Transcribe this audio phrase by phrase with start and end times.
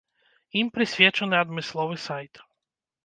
[0.61, 2.33] Ім прысвечаны адмысловы сайт.